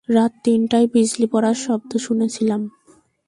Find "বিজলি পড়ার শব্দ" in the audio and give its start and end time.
0.93-1.91